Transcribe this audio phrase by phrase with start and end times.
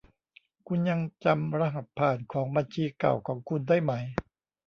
[0.67, 3.93] คุณยังจำรหัสผ่านของบัญชีเก่าของคุณได้ไหม